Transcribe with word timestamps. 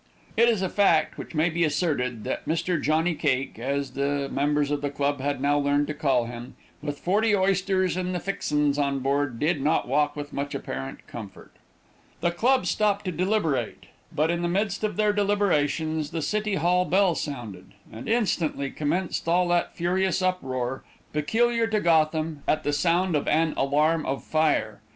It 0.35 0.49
is 0.49 0.63
a 0.63 0.67
fact 0.69 1.19
which 1.19 1.35
may 1.35 1.51
be 1.51 1.63
asserted, 1.63 2.23
that 2.23 2.47
Mr. 2.47 2.81
Johnny 2.81 3.13
Cake, 3.13 3.59
as 3.59 3.91
the 3.91 4.27
members 4.31 4.71
of 4.71 4.81
the 4.81 4.89
club 4.89 5.21
had 5.21 5.39
now 5.39 5.59
learned 5.59 5.85
to 5.89 5.93
call 5.93 6.25
him, 6.25 6.55
with 6.81 6.97
forty 6.97 7.35
"oysters 7.35 7.95
and 7.95 8.15
the 8.15 8.19
fixens" 8.19 8.79
on 8.79 9.01
board, 9.01 9.37
did 9.37 9.61
not 9.61 9.87
walk 9.87 10.15
with 10.15 10.33
much 10.33 10.55
apparent 10.55 11.05
comfort. 11.05 11.51
The 12.19 12.31
club 12.31 12.65
stopped 12.65 13.05
to 13.05 13.11
deliberate, 13.11 13.85
but 14.11 14.31
in 14.31 14.41
the 14.41 14.47
midst 14.47 14.83
of 14.83 14.95
their 14.95 15.13
deliberations 15.13 16.09
the 16.09 16.23
City 16.23 16.55
Hall 16.55 16.83
bell 16.83 17.13
sounded, 17.13 17.75
and 17.93 18.09
instantly 18.09 18.71
commenced 18.71 19.27
all 19.27 19.49
that 19.49 19.75
furious 19.77 20.19
uproar 20.23 20.83
peculiar 21.13 21.67
to 21.67 21.79
Gotham 21.79 22.41
at 22.47 22.63
the 22.63 22.73
sound 22.73 23.15
of 23.15 23.27
an 23.27 23.53
alarm 23.55 24.07
of 24.07 24.23
fire. 24.23 24.81